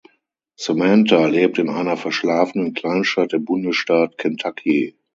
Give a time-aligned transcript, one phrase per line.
[0.55, 4.97] Samantha lebt in einer verschlafenen Kleinstadt im Bundesstaat Kentucky.